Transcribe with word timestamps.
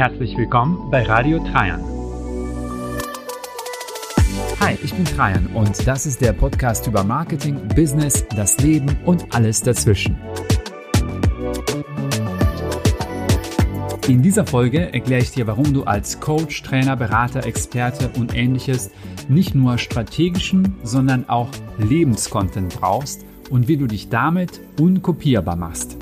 Herzlich 0.00 0.34
willkommen 0.34 0.90
bei 0.90 1.02
Radio 1.02 1.38
Trajan. 1.40 1.84
Hi, 4.58 4.78
ich 4.82 4.94
bin 4.94 5.04
Trajan 5.04 5.46
und 5.48 5.86
das 5.86 6.06
ist 6.06 6.22
der 6.22 6.32
Podcast 6.32 6.86
über 6.86 7.04
Marketing, 7.04 7.68
Business, 7.76 8.26
das 8.34 8.58
Leben 8.60 8.96
und 9.04 9.26
alles 9.34 9.60
dazwischen. 9.60 10.16
In 14.08 14.22
dieser 14.22 14.46
Folge 14.46 14.90
erkläre 14.90 15.20
ich 15.20 15.32
dir, 15.32 15.46
warum 15.46 15.74
du 15.74 15.84
als 15.84 16.18
Coach, 16.18 16.62
Trainer, 16.62 16.96
Berater, 16.96 17.44
Experte 17.44 18.08
und 18.18 18.34
ähnliches 18.34 18.90
nicht 19.28 19.54
nur 19.54 19.76
strategischen, 19.76 20.76
sondern 20.82 21.28
auch 21.28 21.50
Lebenscontent 21.76 22.80
brauchst 22.80 23.26
und 23.50 23.68
wie 23.68 23.76
du 23.76 23.86
dich 23.86 24.08
damit 24.08 24.62
unkopierbar 24.80 25.56
machst. 25.56 25.99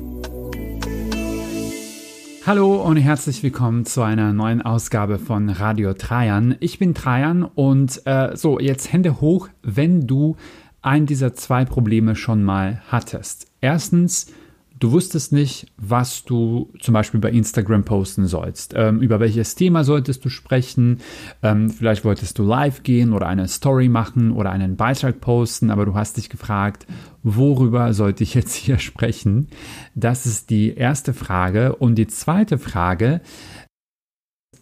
Hallo 2.49 2.81
und 2.81 2.97
herzlich 2.97 3.43
willkommen 3.43 3.85
zu 3.85 4.01
einer 4.01 4.33
neuen 4.33 4.63
Ausgabe 4.63 5.19
von 5.19 5.51
Radio 5.51 5.93
Trajan. 5.93 6.55
Ich 6.59 6.79
bin 6.79 6.95
Trajan 6.95 7.43
und 7.43 8.01
äh, 8.07 8.35
so, 8.35 8.59
jetzt 8.59 8.91
Hände 8.91 9.21
hoch, 9.21 9.49
wenn 9.61 10.07
du 10.07 10.35
ein 10.81 11.05
dieser 11.05 11.35
zwei 11.35 11.63
Probleme 11.63 12.15
schon 12.15 12.41
mal 12.41 12.81
hattest. 12.87 13.45
Erstens, 13.61 14.33
du 14.79 14.91
wusstest 14.91 15.31
nicht, 15.31 15.67
was 15.77 16.23
du 16.23 16.71
zum 16.79 16.93
Beispiel 16.93 17.19
bei 17.19 17.31
Instagram 17.31 17.83
posten 17.83 18.25
sollst. 18.27 18.73
Ähm, 18.75 19.01
über 19.01 19.19
welches 19.19 19.55
Thema 19.55 19.83
solltest 19.83 20.23
du 20.23 20.29
sprechen? 20.29 20.99
Ähm, 21.43 21.69
vielleicht 21.69 22.05
wolltest 22.05 22.39
du 22.39 22.43
live 22.43 22.83
gehen 22.83 23.13
oder 23.13 23.27
eine 23.27 23.47
Story 23.47 23.89
machen 23.89 24.31
oder 24.31 24.51
einen 24.51 24.77
Beitrag 24.77 25.19
posten, 25.19 25.69
aber 25.69 25.85
du 25.85 25.95
hast 25.95 26.17
dich 26.17 26.29
gefragt, 26.29 26.87
worüber 27.23 27.93
sollte 27.93 28.23
ich 28.23 28.33
jetzt 28.33 28.55
hier 28.55 28.79
sprechen? 28.79 29.47
Das 29.95 30.25
ist 30.25 30.49
die 30.49 30.73
erste 30.73 31.13
Frage. 31.13 31.75
Und 31.75 31.95
die 31.95 32.07
zweite 32.07 32.57
Frage, 32.57 33.21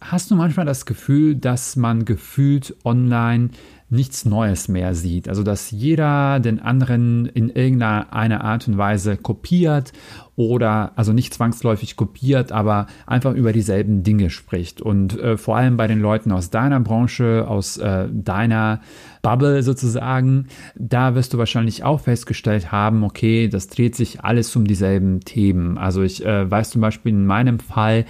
hast 0.00 0.30
du 0.30 0.34
manchmal 0.34 0.66
das 0.66 0.84
Gefühl, 0.84 1.36
dass 1.36 1.76
man 1.76 2.04
gefühlt 2.04 2.76
online 2.84 3.50
nichts 3.90 4.24
Neues 4.24 4.68
mehr 4.68 4.94
sieht. 4.94 5.28
Also 5.28 5.42
dass 5.42 5.70
jeder 5.70 6.40
den 6.40 6.60
anderen 6.60 7.26
in 7.26 7.50
irgendeiner 7.50 8.44
Art 8.44 8.68
und 8.68 8.78
Weise 8.78 9.16
kopiert 9.16 9.92
oder 10.38 10.92
also 10.94 11.12
nicht 11.12 11.34
zwangsläufig 11.34 11.96
kopiert, 11.96 12.52
aber 12.52 12.86
einfach 13.08 13.34
über 13.34 13.52
dieselben 13.52 14.04
Dinge 14.04 14.30
spricht. 14.30 14.80
Und 14.80 15.18
äh, 15.18 15.36
vor 15.36 15.56
allem 15.56 15.76
bei 15.76 15.88
den 15.88 16.00
Leuten 16.00 16.30
aus 16.30 16.50
deiner 16.50 16.78
Branche, 16.78 17.44
aus 17.48 17.76
äh, 17.76 18.06
deiner 18.08 18.80
Bubble 19.20 19.64
sozusagen, 19.64 20.46
da 20.76 21.16
wirst 21.16 21.34
du 21.34 21.38
wahrscheinlich 21.38 21.82
auch 21.82 22.02
festgestellt 22.02 22.70
haben, 22.70 23.02
okay, 23.02 23.48
das 23.48 23.66
dreht 23.66 23.96
sich 23.96 24.22
alles 24.22 24.54
um 24.54 24.64
dieselben 24.64 25.18
Themen. 25.22 25.76
Also 25.76 26.02
ich 26.02 26.24
äh, 26.24 26.48
weiß 26.48 26.70
zum 26.70 26.82
Beispiel 26.82 27.10
in 27.10 27.26
meinem 27.26 27.58
Fall, 27.58 28.04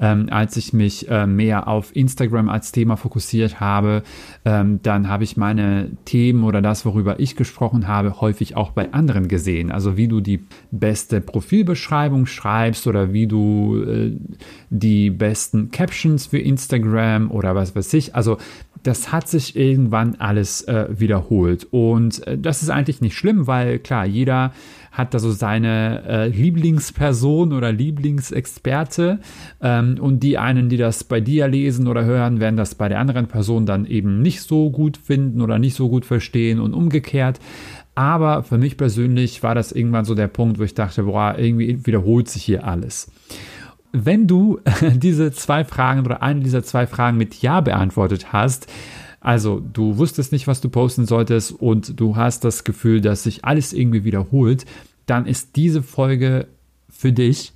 ähm, 0.00 0.28
als 0.30 0.56
ich 0.56 0.72
mich 0.72 1.10
äh, 1.10 1.26
mehr 1.26 1.68
auf 1.68 1.94
Instagram 1.94 2.48
als 2.48 2.72
Thema 2.72 2.96
fokussiert 2.96 3.60
habe, 3.60 4.04
ähm, 4.46 4.80
dann 4.82 5.10
habe 5.10 5.24
ich 5.24 5.36
meine 5.36 5.90
Themen 6.06 6.44
oder 6.44 6.62
das, 6.62 6.86
worüber 6.86 7.20
ich 7.20 7.36
gesprochen 7.36 7.88
habe, 7.88 8.22
häufig 8.22 8.56
auch 8.56 8.70
bei 8.70 8.90
anderen 8.94 9.28
gesehen. 9.28 9.70
Also 9.70 9.98
wie 9.98 10.08
du 10.08 10.22
die 10.22 10.46
beste 10.70 11.20
Profilbeschreibung 11.20 11.73
Beschreibung 11.74 12.26
schreibst 12.26 12.86
oder 12.86 13.12
wie 13.12 13.26
du 13.26 13.82
äh, 13.82 14.12
die 14.70 15.10
besten 15.10 15.72
Captions 15.72 16.26
für 16.26 16.38
Instagram 16.38 17.32
oder 17.32 17.56
was 17.56 17.74
weiß 17.74 17.92
ich. 17.94 18.14
Also 18.14 18.38
das 18.84 19.10
hat 19.10 19.26
sich 19.26 19.56
irgendwann 19.56 20.14
alles 20.16 20.62
äh, 20.62 20.86
wiederholt. 20.88 21.66
Und 21.72 22.24
äh, 22.28 22.38
das 22.38 22.62
ist 22.62 22.70
eigentlich 22.70 23.00
nicht 23.00 23.16
schlimm, 23.16 23.48
weil 23.48 23.80
klar, 23.80 24.06
jeder 24.06 24.52
hat 24.92 25.12
da 25.12 25.18
so 25.18 25.32
seine 25.32 26.04
äh, 26.06 26.28
Lieblingsperson 26.28 27.52
oder 27.52 27.72
Lieblingsexperte. 27.72 29.18
Ähm, 29.60 29.96
und 30.00 30.22
die 30.22 30.38
einen, 30.38 30.68
die 30.68 30.76
das 30.76 31.02
bei 31.02 31.20
dir 31.20 31.48
lesen 31.48 31.88
oder 31.88 32.04
hören, 32.04 32.38
werden 32.38 32.56
das 32.56 32.76
bei 32.76 32.88
der 32.88 33.00
anderen 33.00 33.26
Person 33.26 33.66
dann 33.66 33.86
eben 33.86 34.22
nicht 34.22 34.42
so 34.42 34.70
gut 34.70 34.96
finden 34.96 35.40
oder 35.40 35.58
nicht 35.58 35.74
so 35.74 35.88
gut 35.88 36.04
verstehen 36.04 36.60
und 36.60 36.72
umgekehrt. 36.72 37.40
Aber 37.94 38.42
für 38.42 38.58
mich 38.58 38.76
persönlich 38.76 39.42
war 39.42 39.54
das 39.54 39.72
irgendwann 39.72 40.04
so 40.04 40.14
der 40.14 40.26
Punkt, 40.26 40.58
wo 40.58 40.64
ich 40.64 40.74
dachte, 40.74 41.04
boah, 41.04 41.36
irgendwie 41.38 41.86
wiederholt 41.86 42.28
sich 42.28 42.42
hier 42.42 42.66
alles. 42.66 43.10
Wenn 43.92 44.26
du 44.26 44.60
diese 44.94 45.32
zwei 45.32 45.64
Fragen 45.64 46.04
oder 46.04 46.22
eine 46.22 46.40
dieser 46.40 46.64
zwei 46.64 46.86
Fragen 46.86 47.16
mit 47.16 47.40
Ja 47.42 47.60
beantwortet 47.60 48.32
hast, 48.32 48.66
also 49.20 49.60
du 49.60 49.96
wusstest 49.96 50.32
nicht, 50.32 50.46
was 50.46 50.60
du 50.60 50.68
posten 50.68 51.06
solltest 51.06 51.52
und 51.52 51.98
du 51.98 52.16
hast 52.16 52.44
das 52.44 52.64
Gefühl, 52.64 53.00
dass 53.00 53.22
sich 53.22 53.44
alles 53.44 53.72
irgendwie 53.72 54.04
wiederholt, 54.04 54.66
dann 55.06 55.26
ist 55.26 55.56
diese 55.56 55.82
Folge 55.82 56.48
für 56.96 57.12
dich 57.12 57.52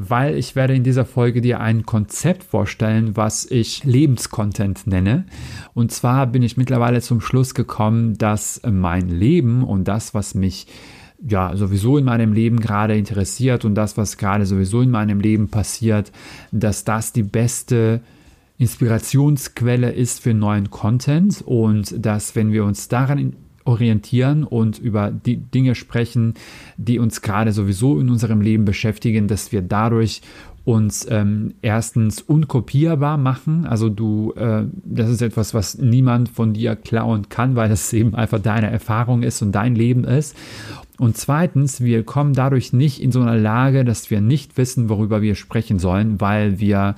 weil 0.00 0.36
ich 0.36 0.54
werde 0.54 0.76
in 0.76 0.84
dieser 0.84 1.04
Folge 1.04 1.40
dir 1.40 1.58
ein 1.58 1.84
Konzept 1.84 2.44
vorstellen, 2.44 3.16
was 3.16 3.44
ich 3.50 3.82
Lebenscontent 3.82 4.86
nenne. 4.86 5.24
Und 5.74 5.90
zwar 5.90 6.28
bin 6.28 6.42
ich 6.42 6.56
mittlerweile 6.56 7.00
zum 7.00 7.20
Schluss 7.20 7.52
gekommen, 7.52 8.16
dass 8.16 8.60
mein 8.64 9.08
Leben 9.08 9.64
und 9.64 9.88
das, 9.88 10.14
was 10.14 10.36
mich 10.36 10.68
ja 11.20 11.56
sowieso 11.56 11.98
in 11.98 12.04
meinem 12.04 12.32
Leben 12.32 12.60
gerade 12.60 12.96
interessiert 12.96 13.64
und 13.64 13.74
das, 13.74 13.96
was 13.96 14.18
gerade 14.18 14.46
sowieso 14.46 14.82
in 14.82 14.90
meinem 14.92 15.18
Leben 15.18 15.48
passiert, 15.48 16.12
dass 16.52 16.84
das 16.84 17.12
die 17.12 17.24
beste 17.24 18.00
Inspirationsquelle 18.56 19.90
ist 19.90 20.20
für 20.20 20.32
neuen 20.32 20.70
Content 20.70 21.42
und 21.44 22.06
dass 22.06 22.36
wenn 22.36 22.52
wir 22.52 22.64
uns 22.64 22.86
daran 22.86 23.34
orientieren 23.68 24.44
und 24.44 24.78
über 24.78 25.10
die 25.10 25.36
Dinge 25.36 25.74
sprechen, 25.74 26.34
die 26.78 26.98
uns 26.98 27.20
gerade 27.20 27.52
sowieso 27.52 28.00
in 28.00 28.08
unserem 28.08 28.40
Leben 28.40 28.64
beschäftigen, 28.64 29.28
dass 29.28 29.52
wir 29.52 29.60
dadurch 29.60 30.22
uns 30.64 31.06
ähm, 31.10 31.54
erstens 31.60 32.22
unkopierbar 32.22 33.18
machen. 33.18 33.66
Also 33.66 33.90
du, 33.90 34.32
äh, 34.36 34.64
das 34.84 35.10
ist 35.10 35.22
etwas, 35.22 35.52
was 35.52 35.78
niemand 35.78 36.30
von 36.30 36.54
dir 36.54 36.76
klauen 36.76 37.28
kann, 37.28 37.56
weil 37.56 37.68
das 37.68 37.92
eben 37.92 38.14
einfach 38.14 38.38
deine 38.38 38.70
Erfahrung 38.70 39.22
ist 39.22 39.42
und 39.42 39.52
dein 39.52 39.74
Leben 39.74 40.04
ist. 40.04 40.34
Und 40.98 41.16
zweitens, 41.16 41.80
wir 41.80 42.02
kommen 42.04 42.32
dadurch 42.32 42.72
nicht 42.72 43.02
in 43.02 43.12
so 43.12 43.20
eine 43.20 43.38
Lage, 43.38 43.84
dass 43.84 44.10
wir 44.10 44.20
nicht 44.20 44.56
wissen, 44.56 44.88
worüber 44.88 45.20
wir 45.22 45.34
sprechen 45.34 45.78
sollen, 45.78 46.20
weil 46.20 46.58
wir 46.58 46.96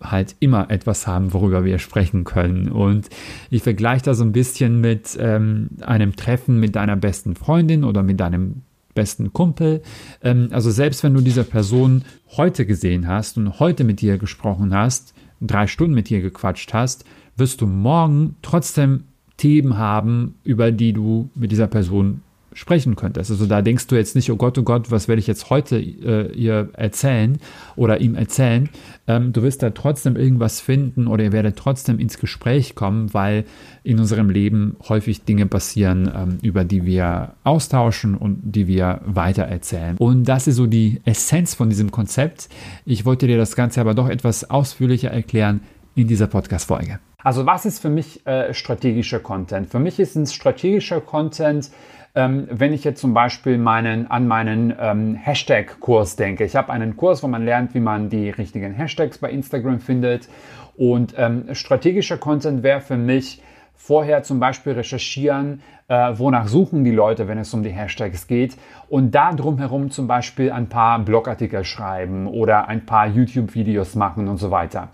halt 0.00 0.36
immer 0.40 0.70
etwas 0.70 1.06
haben, 1.06 1.32
worüber 1.32 1.64
wir 1.64 1.78
sprechen 1.78 2.24
können. 2.24 2.68
Und 2.68 3.08
ich 3.50 3.62
vergleiche 3.62 4.04
das 4.04 4.18
so 4.18 4.24
ein 4.24 4.32
bisschen 4.32 4.80
mit 4.80 5.16
ähm, 5.20 5.70
einem 5.80 6.16
Treffen 6.16 6.58
mit 6.58 6.76
deiner 6.76 6.96
besten 6.96 7.34
Freundin 7.34 7.84
oder 7.84 8.02
mit 8.02 8.20
deinem 8.20 8.62
besten 8.94 9.32
Kumpel. 9.32 9.82
Ähm, 10.22 10.48
also 10.52 10.70
selbst 10.70 11.02
wenn 11.02 11.14
du 11.14 11.20
diese 11.20 11.44
Person 11.44 12.04
heute 12.36 12.66
gesehen 12.66 13.06
hast 13.06 13.36
und 13.36 13.60
heute 13.60 13.84
mit 13.84 14.00
dir 14.00 14.18
gesprochen 14.18 14.74
hast, 14.74 15.14
drei 15.40 15.66
Stunden 15.66 15.94
mit 15.94 16.08
dir 16.08 16.20
gequatscht 16.20 16.72
hast, 16.74 17.04
wirst 17.36 17.60
du 17.60 17.66
morgen 17.66 18.36
trotzdem 18.42 19.04
Themen 19.36 19.78
haben, 19.78 20.34
über 20.44 20.70
die 20.70 20.92
du 20.92 21.30
mit 21.34 21.50
dieser 21.50 21.66
Person 21.66 22.22
sprechen 22.52 22.96
könntest. 22.96 23.30
Also 23.30 23.46
da 23.46 23.62
denkst 23.62 23.86
du 23.86 23.96
jetzt 23.96 24.16
nicht, 24.16 24.30
oh 24.30 24.36
Gott, 24.36 24.58
oh 24.58 24.62
Gott, 24.62 24.90
was 24.90 25.08
werde 25.08 25.20
ich 25.20 25.26
jetzt 25.26 25.50
heute 25.50 25.78
äh, 25.78 26.32
ihr 26.32 26.70
erzählen 26.72 27.38
oder 27.76 28.00
ihm 28.00 28.14
erzählen. 28.14 28.68
Ähm, 29.06 29.32
du 29.32 29.42
wirst 29.42 29.62
da 29.62 29.70
trotzdem 29.70 30.16
irgendwas 30.16 30.60
finden 30.60 31.06
oder 31.06 31.24
ihr 31.24 31.32
werdet 31.32 31.56
trotzdem 31.56 31.98
ins 31.98 32.18
Gespräch 32.18 32.74
kommen, 32.74 33.14
weil 33.14 33.44
in 33.82 33.98
unserem 33.98 34.30
Leben 34.30 34.76
häufig 34.88 35.24
Dinge 35.24 35.46
passieren, 35.46 36.10
ähm, 36.14 36.38
über 36.42 36.64
die 36.64 36.84
wir 36.84 37.34
austauschen 37.44 38.16
und 38.16 38.40
die 38.42 38.66
wir 38.66 39.00
weiter 39.04 39.44
erzählen. 39.44 39.96
Und 39.98 40.24
das 40.24 40.46
ist 40.46 40.56
so 40.56 40.66
die 40.66 41.00
Essenz 41.04 41.54
von 41.54 41.68
diesem 41.68 41.90
Konzept. 41.90 42.48
Ich 42.84 43.04
wollte 43.04 43.26
dir 43.26 43.38
das 43.38 43.56
Ganze 43.56 43.80
aber 43.80 43.94
doch 43.94 44.08
etwas 44.08 44.50
ausführlicher 44.50 45.10
erklären 45.10 45.60
in 45.94 46.08
dieser 46.08 46.26
Podcast-Folge. 46.26 46.98
Also 47.22 47.46
was 47.46 47.66
ist 47.66 47.80
für 47.80 47.90
mich 47.90 48.26
äh, 48.26 48.54
strategischer 48.54 49.20
Content? 49.20 49.68
Für 49.68 49.78
mich 49.78 49.98
ist 49.98 50.16
ein 50.16 50.26
strategischer 50.26 51.00
Content, 51.00 51.70
ähm, 52.14 52.48
wenn 52.50 52.72
ich 52.72 52.84
jetzt 52.84 53.00
zum 53.00 53.14
Beispiel 53.14 53.58
meinen, 53.58 54.10
an 54.10 54.26
meinen 54.26 54.74
ähm, 54.78 55.14
Hashtag-Kurs 55.14 56.16
denke. 56.16 56.44
Ich 56.44 56.56
habe 56.56 56.72
einen 56.72 56.96
Kurs, 56.96 57.22
wo 57.22 57.28
man 57.28 57.44
lernt, 57.44 57.74
wie 57.74 57.80
man 57.80 58.08
die 58.08 58.30
richtigen 58.30 58.74
Hashtags 58.74 59.18
bei 59.18 59.30
Instagram 59.30 59.80
findet. 59.80 60.28
Und 60.76 61.14
ähm, 61.16 61.46
strategischer 61.52 62.16
Content 62.18 62.62
wäre 62.62 62.80
für 62.80 62.96
mich 62.96 63.42
vorher 63.74 64.22
zum 64.22 64.40
Beispiel 64.40 64.72
recherchieren, 64.74 65.62
äh, 65.88 66.12
wonach 66.16 66.46
suchen 66.48 66.84
die 66.84 66.90
Leute, 66.90 67.28
wenn 67.28 67.38
es 67.38 67.52
um 67.54 67.62
die 67.62 67.70
Hashtags 67.70 68.26
geht 68.26 68.56
und 68.88 69.14
da 69.14 69.32
drumherum 69.32 69.90
zum 69.90 70.06
Beispiel 70.06 70.52
ein 70.52 70.68
paar 70.68 70.98
Blogartikel 71.00 71.64
schreiben 71.64 72.26
oder 72.26 72.68
ein 72.68 72.84
paar 72.86 73.06
YouTube-Videos 73.06 73.94
machen 73.94 74.28
und 74.28 74.36
so 74.36 74.50
weiter. 74.50 74.88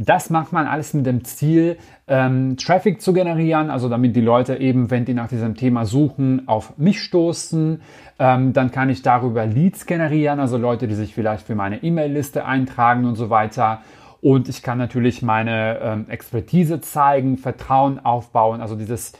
Das 0.00 0.30
macht 0.30 0.52
man 0.52 0.68
alles 0.68 0.94
mit 0.94 1.06
dem 1.06 1.24
Ziel, 1.24 1.76
ähm, 2.06 2.56
Traffic 2.56 3.02
zu 3.02 3.12
generieren, 3.12 3.68
also 3.68 3.88
damit 3.88 4.14
die 4.14 4.20
Leute 4.20 4.56
eben, 4.56 4.92
wenn 4.92 5.04
die 5.04 5.12
nach 5.12 5.26
diesem 5.26 5.56
Thema 5.56 5.86
suchen, 5.86 6.46
auf 6.46 6.78
mich 6.78 7.02
stoßen. 7.02 7.80
Ähm, 8.20 8.52
dann 8.52 8.70
kann 8.70 8.90
ich 8.90 9.02
darüber 9.02 9.44
Leads 9.44 9.86
generieren, 9.86 10.38
also 10.38 10.56
Leute, 10.56 10.86
die 10.86 10.94
sich 10.94 11.14
vielleicht 11.14 11.44
für 11.44 11.56
meine 11.56 11.82
E-Mail-Liste 11.82 12.44
eintragen 12.44 13.06
und 13.06 13.16
so 13.16 13.28
weiter. 13.28 13.82
Und 14.20 14.48
ich 14.48 14.62
kann 14.62 14.78
natürlich 14.78 15.20
meine 15.22 15.80
ähm, 15.80 16.06
Expertise 16.08 16.80
zeigen, 16.80 17.36
Vertrauen 17.36 17.98
aufbauen, 17.98 18.60
also 18.60 18.76
dieses 18.76 19.14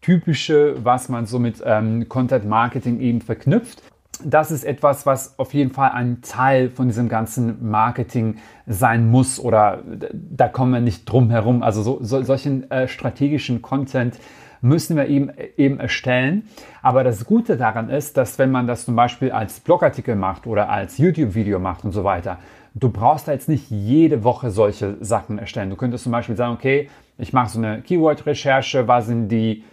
typische, 0.00 0.84
was 0.84 1.08
man 1.08 1.26
so 1.26 1.38
mit 1.38 1.62
ähm, 1.64 2.08
Content 2.08 2.44
Marketing 2.44 2.98
eben 2.98 3.20
verknüpft. 3.20 3.82
Das 4.24 4.50
ist 4.50 4.64
etwas, 4.64 5.06
was 5.06 5.38
auf 5.38 5.54
jeden 5.54 5.70
Fall 5.70 5.90
ein 5.90 6.20
Teil 6.22 6.70
von 6.70 6.88
diesem 6.88 7.08
ganzen 7.08 7.68
Marketing 7.68 8.36
sein 8.66 9.10
muss 9.10 9.40
oder 9.40 9.82
da 10.12 10.48
kommen 10.48 10.72
wir 10.72 10.80
nicht 10.80 11.04
drum 11.04 11.30
herum. 11.30 11.62
Also 11.62 11.82
so, 11.82 11.98
so, 12.02 12.22
solchen 12.22 12.70
äh, 12.70 12.88
strategischen 12.88 13.62
Content 13.62 14.18
müssen 14.60 14.96
wir 14.96 15.06
eben, 15.08 15.30
eben 15.56 15.78
erstellen. 15.78 16.48
Aber 16.82 17.04
das 17.04 17.26
Gute 17.26 17.56
daran 17.56 17.90
ist, 17.90 18.16
dass 18.16 18.38
wenn 18.38 18.50
man 18.50 18.66
das 18.66 18.86
zum 18.86 18.96
Beispiel 18.96 19.30
als 19.30 19.60
Blogartikel 19.60 20.16
macht 20.16 20.46
oder 20.46 20.70
als 20.70 20.96
YouTube-Video 20.96 21.58
macht 21.58 21.84
und 21.84 21.92
so 21.92 22.02
weiter, 22.02 22.38
du 22.74 22.88
brauchst 22.88 23.28
da 23.28 23.32
jetzt 23.32 23.48
nicht 23.48 23.70
jede 23.70 24.24
Woche 24.24 24.50
solche 24.50 24.96
Sachen 25.00 25.38
erstellen. 25.38 25.70
Du 25.70 25.76
könntest 25.76 26.04
zum 26.04 26.12
Beispiel 26.12 26.36
sagen, 26.36 26.54
okay, 26.54 26.88
ich 27.18 27.32
mache 27.32 27.50
so 27.50 27.58
eine 27.58 27.82
Keyword-Recherche, 27.82 28.88
was 28.88 29.06
sind 29.06 29.28
die 29.28 29.64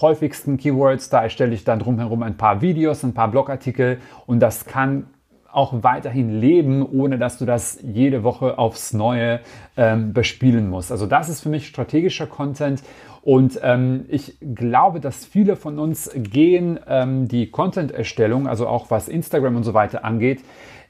häufigsten 0.00 0.56
Keywords, 0.56 1.10
da 1.10 1.22
erstelle 1.22 1.54
ich 1.54 1.64
dann 1.64 1.78
drumherum 1.78 2.22
ein 2.22 2.36
paar 2.36 2.60
Videos, 2.62 3.02
ein 3.04 3.14
paar 3.14 3.30
Blogartikel 3.30 3.98
und 4.26 4.40
das 4.40 4.64
kann 4.64 5.06
auch 5.52 5.82
weiterhin 5.82 6.40
leben, 6.40 6.82
ohne 6.82 7.18
dass 7.18 7.38
du 7.38 7.44
das 7.44 7.78
jede 7.82 8.24
Woche 8.24 8.58
aufs 8.58 8.94
Neue 8.94 9.40
ähm, 9.76 10.14
bespielen 10.14 10.70
musst. 10.70 10.90
Also 10.90 11.06
das 11.06 11.28
ist 11.28 11.42
für 11.42 11.50
mich 11.50 11.66
strategischer 11.66 12.26
Content 12.26 12.82
und 13.20 13.60
ähm, 13.62 14.06
ich 14.08 14.36
glaube, 14.40 14.98
dass 14.98 15.24
viele 15.24 15.56
von 15.56 15.78
uns 15.78 16.10
gehen 16.14 16.80
ähm, 16.88 17.28
die 17.28 17.50
Content-Erstellung, 17.50 18.48
also 18.48 18.66
auch 18.66 18.90
was 18.90 19.08
Instagram 19.08 19.56
und 19.56 19.62
so 19.62 19.74
weiter 19.74 20.04
angeht, 20.04 20.42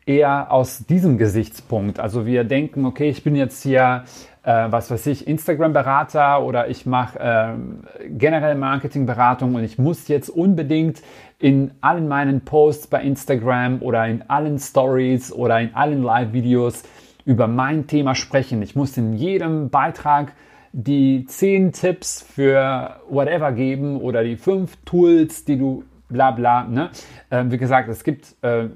eher 0.07 0.51
aus 0.51 0.87
diesem 0.87 1.19
Gesichtspunkt. 1.19 2.01
Also 2.01 2.27
wir 2.27 2.45
denken, 2.45 2.87
okay, 2.87 3.09
ich 3.09 3.23
bin 3.23 3.37
jetzt 3.37 3.63
hier, 3.63 4.05
äh, 4.43 4.67
was 4.71 4.91
weiß 4.91 5.07
ich, 5.07 5.27
Instagram-Berater 5.27 6.43
oder 6.43 6.69
ich 6.69 6.87
mache 6.87 7.19
äh, 7.19 8.09
generell 8.09 8.57
Marketing-Beratung 8.57 9.55
und 9.55 9.65
ich 9.65 9.79
muss 9.79 10.09
jetzt 10.09 10.29
unbedingt 10.29 11.03
in 11.39 11.73
allen 11.81 12.09
meinen 12.09 12.43
Posts 12.43 12.89
bei 12.89 13.03
Instagram 13.03 13.83
oder 13.83 14.07
in 14.07 14.23
allen 14.29 14.59
Stories 14.59 15.33
oder 15.33 15.61
in 15.61 15.75
allen 15.75 16.03
Live-Videos 16.03 16.83
über 17.25 17.47
mein 17.47 17.87
Thema 17.87 18.15
sprechen. 18.15 18.63
Ich 18.63 18.75
muss 18.75 18.97
in 18.97 19.13
jedem 19.13 19.71
Beitrag 19.71 20.33
die 20.73 21.25
zehn 21.27 21.73
Tipps 21.73 22.23
für 22.23 22.97
whatever 23.09 23.53
geben 23.53 24.01
oder 24.01 24.25
die 24.25 24.37
fünf 24.37 24.77
Tools, 24.85 25.45
die 25.45 25.59
du 25.59 25.85
bla 26.09 26.31
bla. 26.31 26.65
Ne? 26.65 26.91
Äh, 27.31 27.45
wie 27.49 27.59
gesagt, 27.59 27.89
es 27.89 28.05
gibt 28.05 28.35
äh, 28.43 28.69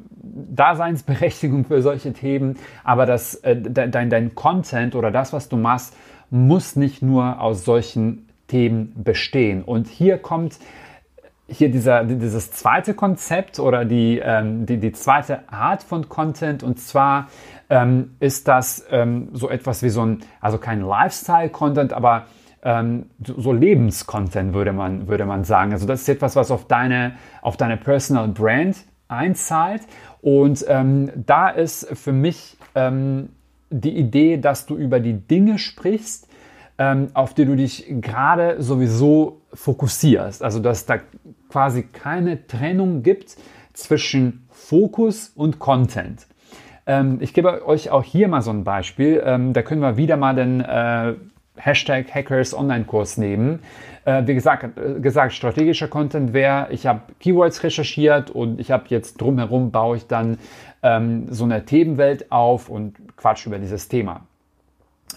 Daseinsberechtigung 0.55 1.65
für 1.65 1.83
solche 1.83 2.13
Themen, 2.13 2.57
aber 2.85 3.07
das, 3.07 3.37
äh, 3.37 3.57
dein, 3.57 4.11
dein 4.11 4.35
Content 4.35 4.95
oder 4.95 5.11
das, 5.11 5.33
was 5.33 5.49
du 5.49 5.57
machst, 5.57 5.97
muss 6.31 6.77
nicht 6.77 7.03
nur 7.03 7.41
aus 7.41 7.65
solchen 7.65 8.29
Themen 8.49 8.93
bestehen. 9.03 9.63
Und 9.63 9.89
hier 9.89 10.19
kommt 10.19 10.59
hier 11.49 11.71
dieser, 11.71 12.05
dieses 12.05 12.51
zweite 12.51 12.95
Konzept 12.95 13.61
oder 13.61 13.85
die, 13.85 14.21
ähm, 14.23 14.67
die, 14.67 14.79
die 14.79 14.93
zweite 14.93 15.51
Art 15.51 15.83
von 15.83 16.09
Content 16.09 16.63
und 16.65 16.81
zwar 16.81 17.29
ähm, 17.71 18.17
ist 18.19 18.49
das 18.49 18.85
ähm, 18.91 19.29
so 19.33 19.49
etwas 19.49 19.83
wie 19.83 19.91
so 19.91 20.05
ein, 20.05 20.21
also 20.41 20.59
kein 20.59 20.81
Lifestyle-Content, 20.81 21.93
aber 21.93 22.27
ähm, 22.63 23.07
so 23.21 23.53
Lebenscontent 23.53 24.55
würde 24.55 24.73
man, 24.73 25.07
würde 25.07 25.25
man 25.25 25.45
sagen. 25.45 25.73
Also 25.73 25.87
das 25.87 26.03
ist 26.03 26.09
etwas, 26.09 26.35
was 26.35 26.51
auf 26.51 26.67
deine, 26.67 27.13
auf 27.43 27.57
deine 27.57 27.77
Personal 27.77 28.27
Brand 28.29 28.77
einzahlt. 29.07 29.83
Und 30.27 30.65
ähm, 30.67 31.13
da 31.15 31.51
ist 31.51 31.87
für 31.97 32.11
mich 32.11 32.57
ähm, 32.75 33.29
die 33.71 33.97
Idee, 33.97 34.39
dass 34.39 34.67
du 34.67 34.75
über 34.75 34.99
die 34.99 35.13
Dinge 35.13 35.57
sprichst, 35.57 36.27
ähm, 36.79 37.11
auf 37.15 37.33
die 37.33 37.45
du 37.45 37.55
dich 37.55 37.87
gerade 38.01 38.61
sowieso 38.61 39.41
fokussierst. 39.55 40.43
Also 40.43 40.59
dass 40.59 40.85
da 40.85 40.99
quasi 41.49 41.85
keine 41.85 42.45
Trennung 42.49 43.05
gibt 43.05 43.37
zwischen 43.73 44.49
Fokus 44.51 45.29
und 45.29 45.61
Content. 45.61 46.27
Ähm, 46.87 47.19
ich 47.21 47.33
gebe 47.33 47.65
euch 47.65 47.91
auch 47.91 48.03
hier 48.03 48.27
mal 48.27 48.43
so 48.43 48.51
ein 48.51 48.65
Beispiel. 48.65 49.23
Ähm, 49.25 49.53
da 49.53 49.63
können 49.63 49.81
wir 49.81 49.97
wieder 49.97 50.17
mal 50.17 50.35
den 50.35 50.61
äh, 50.61 51.15
Hashtag 51.55 52.13
Hackers 52.13 52.53
Online-Kurs 52.53 53.17
nehmen. 53.17 53.61
Äh, 54.07 54.27
wie 54.27 54.35
gesagt, 54.35 54.79
äh, 54.79 55.01
gesagt, 55.01 55.33
strategischer 55.33 55.89
Content 55.89 56.33
wäre, 56.33 56.69
ich 56.71 56.87
habe 56.87 57.01
Keywords 57.19 57.65
recherchiert 57.65 58.31
und 58.31 58.61
ich 58.61 58.71
habe 58.71 58.85
jetzt 58.89 59.21
drumherum 59.21 59.73
baue 59.73 59.97
ich 59.97 60.07
dann 60.07 60.39
ähm, 60.83 61.27
so 61.29 61.45
eine 61.45 61.65
Themenwelt 61.65 62.31
auf 62.31 62.69
und 62.69 62.95
quatsch 63.17 63.47
über 63.47 63.59
dieses 63.59 63.89
Thema. 63.89 64.21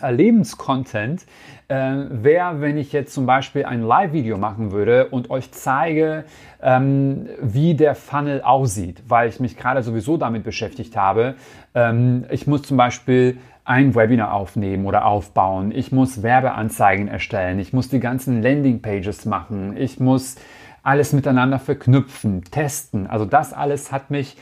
Lebenscontent 0.01 1.25
äh, 1.68 1.75
wäre, 1.75 2.62
wenn 2.62 2.77
ich 2.77 2.91
jetzt 2.91 3.13
zum 3.13 3.25
Beispiel 3.25 3.65
ein 3.65 3.83
Live-Video 3.83 4.38
machen 4.38 4.71
würde 4.71 5.07
und 5.09 5.30
euch 5.30 5.51
zeige, 5.51 6.24
ähm, 6.62 7.27
wie 7.42 7.75
der 7.75 7.94
Funnel 7.95 8.42
aussieht, 8.42 9.03
weil 9.07 9.30
ich 9.30 9.39
mich 9.39 9.56
gerade 9.56 9.83
sowieso 9.83 10.18
damit 10.18 10.44
beschäftigt 10.44 10.95
habe. 10.95 11.35
Ähm, 11.75 12.25
ich 12.31 12.47
muss 12.47 12.63
zum 12.63 12.77
Beispiel 12.77 13.38
ein 13.69 13.94
Webinar 13.94 14.33
aufnehmen 14.33 14.88
oder 14.88 15.06
aufbauen. 15.06 15.71
Ich 15.71 15.92
muss 15.92 16.24
Werbeanzeigen 16.24 17.07
erstellen. 17.07 17.60
Ich 17.60 17.71
muss 17.71 17.88
die 17.88 18.00
ganzen 18.00 18.42
Landingpages 18.42 19.25
machen. 19.25 19.77
Ich 19.77 20.00
muss 20.00 20.38
alles 20.81 21.13
miteinander 21.13 21.60
verknüpfen, 21.60 22.44
testen. 22.45 23.06
Also 23.06 23.25
das 23.25 23.54
alles 23.54 23.92
hat 23.92 24.10
mich 24.10 24.38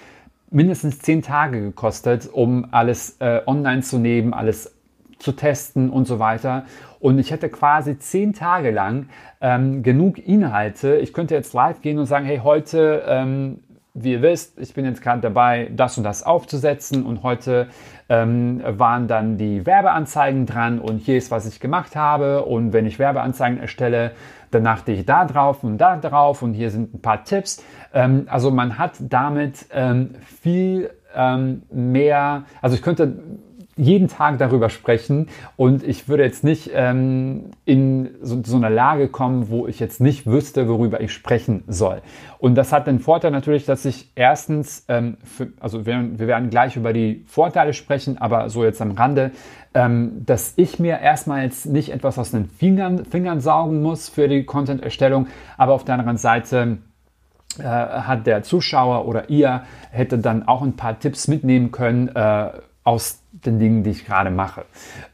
mindestens 0.50 1.00
zehn 1.00 1.22
Tage 1.22 1.60
gekostet, 1.60 2.30
um 2.32 2.68
alles 2.72 3.18
äh, 3.20 3.42
online 3.46 3.82
zu 3.82 3.98
nehmen, 3.98 4.34
alles 4.34 4.74
zu 5.20 5.34
testen 5.34 5.90
und 5.90 6.08
so 6.08 6.20
weiter. 6.20 6.64
Und 7.02 7.20
ich 7.20 7.32
hätte 7.32 7.50
quasi 7.50 8.00
zehn 8.00 8.32
Tage 8.32 8.72
lang 8.72 9.10
ähm, 9.42 9.84
genug 9.84 10.26
Inhalte. 10.26 10.96
Ich 10.96 11.12
könnte 11.12 11.36
jetzt 11.36 11.54
live 11.54 11.82
gehen 11.82 12.00
und 12.00 12.06
sagen, 12.06 12.26
hey, 12.26 12.40
heute, 12.42 13.04
ähm, 13.06 13.60
wie 14.00 14.14
ihr 14.14 14.22
wisst, 14.22 14.60
ich 14.60 14.74
bin 14.74 14.86
jetzt 14.86 15.02
gerade 15.02 15.22
dabei, 15.22 15.70
das 15.76 15.98
und 15.98 16.04
das 16.04 16.24
aufzusetzen 16.24 17.06
und 17.06 17.24
heute 17.24 17.68
ähm, 18.10 18.62
waren 18.66 19.08
dann 19.08 19.38
die 19.38 19.66
Werbeanzeigen 19.66 20.46
dran 20.46 20.80
und 20.80 21.00
hier 21.00 21.18
ist, 21.18 21.32
was 21.32 21.48
ich 21.48 21.60
gemacht 21.60 21.96
habe. 21.96 22.46
Und 22.46 22.74
wenn 22.74 22.86
ich 22.86 23.00
Werbeanzeigen 23.00 23.60
erstelle, 23.60 24.12
dann 24.52 24.66
achte 24.68 24.92
ich 24.92 25.06
da 25.06 25.26
drauf 25.26 25.64
und 25.64 25.78
da 25.78 25.98
drauf 25.98 26.42
und 26.42 26.54
hier 26.54 26.70
sind 26.70 26.94
ein 26.94 27.02
paar 27.02 27.24
Tipps. 27.24 27.64
Ähm, 27.94 28.28
also 28.30 28.52
man 28.52 28.78
hat 28.78 28.94
damit 29.00 29.66
ähm, 29.72 30.16
viel 30.42 30.92
ähm, 31.16 31.64
mehr, 31.72 32.44
also 32.62 32.76
ich 32.76 32.82
könnte 32.82 33.18
jeden 33.78 34.08
Tag 34.08 34.38
darüber 34.40 34.70
sprechen 34.70 35.30
und 35.56 35.84
ich 35.84 36.10
würde 36.10 36.24
jetzt 36.24 36.44
nicht 36.44 36.72
ähm, 36.74 37.52
in 37.66 38.10
so, 38.22 38.42
so 38.44 38.58
eine 38.58 38.70
Lage 38.70 39.08
kommen, 39.08 39.50
wo 39.50 39.68
ich 39.68 39.80
jetzt 39.80 40.02
nicht 40.02 40.26
wüsste, 40.26 40.68
worüber 40.68 41.00
ich 41.00 41.14
sprechen 41.14 41.64
soll. 41.68 42.02
Und 42.40 42.56
das 42.56 42.74
hat 42.74 42.88
den 42.88 43.00
Vorteil 43.00 43.32
natürlich, 43.32 43.66
dass 43.66 43.86
ich 43.86 44.12
erstens, 44.16 44.86
ähm, 44.88 45.18
für, 45.24 45.50
also 45.60 45.86
wir, 45.86 46.20
wir 46.20 46.28
werden 46.28 46.50
gleich 46.50 46.76
über 46.76 46.94
die 46.94 47.24
Vorteile 47.28 47.74
sprechen, 47.74 48.18
aber 48.18 48.50
so 48.50 48.64
jetzt 48.64 48.82
am 48.82 48.92
Rande, 48.92 49.32
ähm, 49.74 50.24
dass 50.26 50.54
ich 50.56 50.80
mir 50.80 51.00
erstmal 51.00 51.50
nicht 51.66 51.92
etwas 51.92 52.18
aus 52.18 52.32
den 52.32 52.46
Fingern, 52.46 53.06
Fingern 53.06 53.42
saugen 53.42 53.82
muss 53.82 54.10
für 54.10 54.28
die 54.28 54.44
Content-Erstellung, 54.44 55.28
aber 55.58 55.74
auf 55.74 55.86
der 55.86 55.96
anderen 55.96 56.18
Seite 56.18 56.80
äh, 57.60 57.64
hat 57.64 58.28
der 58.28 58.44
Zuschauer 58.44 59.08
oder 59.08 59.30
ihr 59.30 59.64
hätte 59.92 60.18
dann 60.20 60.48
auch 60.48 60.62
ein 60.62 60.76
paar 60.76 61.00
Tipps 61.00 61.28
mitnehmen 61.28 61.72
können 61.72 62.10
äh, 62.10 62.50
aus 62.88 63.22
den 63.34 63.60
Dingen, 63.60 63.84
die 63.84 63.90
ich 63.90 64.06
gerade 64.06 64.32
mache. 64.32 64.64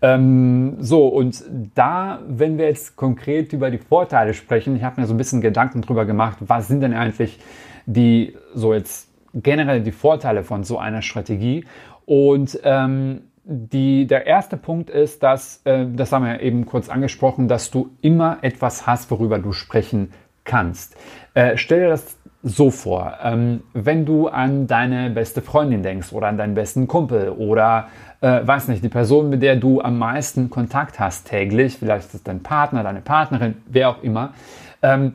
Ähm, 0.04 0.76
so, 0.80 1.08
und 1.08 1.44
da, 1.74 2.20
wenn 2.28 2.60
wir 2.60 2.68
jetzt 2.68 2.96
konkret 2.96 3.52
über 3.52 3.72
die 3.72 3.80
Vorteile 3.80 4.36
sprechen, 4.36 4.76
ich 4.76 4.84
habe 4.84 5.02
mir 5.02 5.08
so 5.08 5.16
ein 5.16 5.18
bisschen 5.18 5.42
Gedanken 5.42 5.82
drüber 5.82 6.06
gemacht, 6.06 6.38
was 6.42 6.68
sind 6.68 6.82
denn 6.82 6.94
eigentlich 6.94 7.40
die, 7.88 8.38
so 8.54 8.76
jetzt 8.76 9.10
generell 9.34 9.82
die 9.82 9.92
Vorteile 9.92 10.44
von 10.44 10.64
so 10.64 10.78
einer 10.78 11.02
Strategie? 11.02 11.66
Und 12.06 12.60
ähm, 12.64 13.22
die, 13.44 14.06
der 14.06 14.28
erste 14.28 14.56
Punkt 14.56 14.92
ist, 14.92 15.24
dass, 15.24 15.62
äh, 15.64 15.88
das 15.92 16.12
haben 16.12 16.26
wir 16.26 16.42
eben 16.42 16.68
kurz 16.68 16.90
angesprochen, 16.90 17.48
dass 17.48 17.72
du 17.72 17.90
immer 18.02 18.38
etwas 18.44 18.86
hast, 18.86 19.10
worüber 19.10 19.40
du 19.40 19.52
sprechen 19.52 20.12
kannst. 20.44 20.96
Äh, 21.34 21.58
stell 21.58 21.80
dir 21.80 21.90
das 21.90 22.18
so 22.44 22.72
vor, 22.72 23.18
ähm, 23.24 23.62
wenn 23.74 24.06
du 24.06 24.28
an 24.28 24.68
deine 24.68 25.10
beste 25.10 25.42
Freundin 25.42 25.82
denkst 25.82 26.12
oder 26.12 26.28
an 26.28 26.38
deinen 26.38 26.56
besten 26.56 26.88
Kumpel 26.88 27.30
oder 27.30 27.88
äh, 28.20 28.46
weiß 28.46 28.68
nicht, 28.68 28.84
die 28.84 28.90
Person, 28.90 29.30
mit 29.30 29.42
der 29.42 29.56
du 29.56 29.82
am 29.82 29.98
meisten 29.98 30.50
Kontakt 30.50 31.00
hast 31.00 31.30
täglich, 31.30 31.78
vielleicht 31.78 32.08
ist 32.08 32.16
es 32.16 32.24
dein 32.24 32.44
Partner, 32.44 32.84
deine 32.84 33.00
Partnerin, 33.00 33.56
wer 33.68 33.90
auch 33.90 34.04
immer, 34.04 34.34
ähm, 34.82 35.14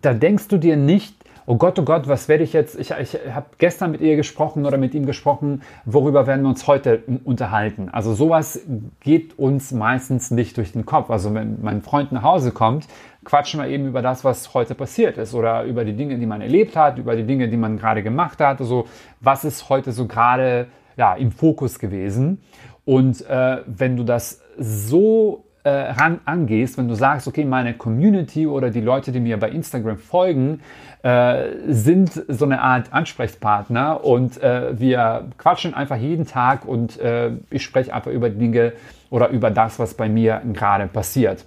da 0.00 0.14
denkst 0.14 0.46
du 0.46 0.58
dir 0.58 0.76
nicht, 0.76 1.23
oh 1.46 1.56
Gott, 1.56 1.78
oh 1.78 1.82
Gott, 1.82 2.08
was 2.08 2.28
werde 2.28 2.44
ich 2.44 2.52
jetzt, 2.52 2.78
ich, 2.78 2.90
ich 2.90 3.18
habe 3.32 3.46
gestern 3.58 3.90
mit 3.90 4.00
ihr 4.00 4.16
gesprochen 4.16 4.64
oder 4.66 4.78
mit 4.78 4.94
ihm 4.94 5.06
gesprochen, 5.06 5.62
worüber 5.84 6.26
werden 6.26 6.42
wir 6.42 6.48
uns 6.48 6.66
heute 6.66 7.02
unterhalten? 7.24 7.88
Also 7.90 8.14
sowas 8.14 8.60
geht 9.00 9.38
uns 9.38 9.72
meistens 9.72 10.30
nicht 10.30 10.56
durch 10.56 10.72
den 10.72 10.86
Kopf. 10.86 11.10
Also 11.10 11.34
wenn 11.34 11.60
mein 11.62 11.82
Freund 11.82 12.12
nach 12.12 12.22
Hause 12.22 12.50
kommt, 12.50 12.86
quatschen 13.24 13.60
wir 13.60 13.68
eben 13.68 13.86
über 13.86 14.02
das, 14.02 14.24
was 14.24 14.54
heute 14.54 14.74
passiert 14.74 15.18
ist 15.18 15.34
oder 15.34 15.64
über 15.64 15.84
die 15.84 15.94
Dinge, 15.94 16.18
die 16.18 16.26
man 16.26 16.40
erlebt 16.40 16.76
hat, 16.76 16.98
über 16.98 17.16
die 17.16 17.24
Dinge, 17.24 17.48
die 17.48 17.56
man 17.56 17.78
gerade 17.78 18.02
gemacht 18.02 18.40
hat. 18.40 18.60
Also 18.60 18.86
was 19.20 19.44
ist 19.44 19.68
heute 19.68 19.92
so 19.92 20.06
gerade 20.06 20.68
ja, 20.96 21.14
im 21.14 21.30
Fokus 21.30 21.78
gewesen? 21.78 22.40
Und 22.84 23.26
äh, 23.28 23.58
wenn 23.66 23.96
du 23.96 24.04
das 24.04 24.42
so 24.58 25.43
äh, 25.64 25.70
ran 25.70 26.20
angehst, 26.26 26.76
wenn 26.76 26.88
du 26.88 26.94
sagst, 26.94 27.26
okay, 27.26 27.44
meine 27.44 27.72
Community 27.72 28.46
oder 28.46 28.68
die 28.68 28.82
Leute, 28.82 29.12
die 29.12 29.20
mir 29.20 29.38
bei 29.38 29.48
Instagram 29.48 29.96
folgen, 29.96 30.60
äh, 31.02 31.46
sind 31.66 32.22
so 32.28 32.44
eine 32.44 32.60
Art 32.60 32.92
Ansprechpartner 32.92 34.04
und 34.04 34.42
äh, 34.42 34.78
wir 34.78 35.30
quatschen 35.38 35.72
einfach 35.72 35.96
jeden 35.96 36.26
Tag 36.26 36.66
und 36.66 37.00
äh, 37.00 37.32
ich 37.48 37.64
spreche 37.64 37.94
einfach 37.94 38.10
über 38.10 38.28
Dinge 38.28 38.74
oder 39.08 39.30
über 39.30 39.50
das, 39.50 39.78
was 39.78 39.94
bei 39.94 40.08
mir 40.08 40.42
gerade 40.52 40.86
passiert. 40.86 41.46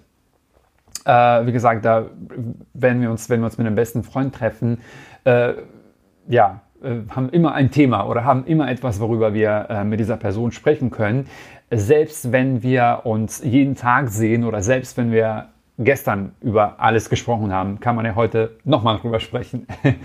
Äh, 1.06 1.46
wie 1.46 1.52
gesagt, 1.52 1.86
da, 1.86 2.06
wenn 2.74 3.02
wir 3.02 3.12
uns, 3.12 3.30
wenn 3.30 3.42
wir 3.42 3.46
uns 3.46 3.60
mit 3.60 3.68
einem 3.68 3.76
besten 3.76 4.04
Freund 4.04 4.34
treffen, 4.34 4.80
äh, 5.26 5.54
ja, 6.28 6.62
haben 7.10 7.30
immer 7.30 7.56
ein 7.56 7.72
Thema 7.72 8.08
oder 8.08 8.24
haben 8.24 8.46
immer 8.46 8.70
etwas, 8.70 9.00
worüber 9.00 9.34
wir 9.34 9.84
mit 9.84 10.00
dieser 10.00 10.16
Person 10.16 10.52
sprechen 10.52 10.92
können 10.92 11.26
selbst 11.70 12.32
wenn 12.32 12.64
wir 12.64 13.02
uns 13.04 13.44
jeden 13.44 13.76
Tag 13.76 14.10
sehen 14.10 14.44
oder 14.44 14.62
selbst 14.62 14.98
wenn 14.98 15.12
wir 15.12 15.50
gestern 15.78 16.34
über 16.42 16.80
alles 16.80 17.10
gesprochen 17.10 17.54
haben, 17.54 17.80
kann 17.80 17.96
man 17.96 18.06
ja 18.06 18.16
heute 18.16 18.58
nochmal 18.64 19.00
drüber 19.00 19.20
sprechen. 19.20 19.68